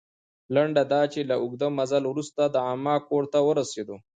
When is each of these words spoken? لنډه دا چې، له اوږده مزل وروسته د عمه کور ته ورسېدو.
لنډه 0.55 0.83
دا 0.93 1.01
چې، 1.13 1.19
له 1.29 1.35
اوږده 1.41 1.67
مزل 1.77 2.03
وروسته 2.07 2.41
د 2.47 2.55
عمه 2.69 2.95
کور 3.07 3.23
ته 3.33 3.39
ورسېدو. 3.47 3.97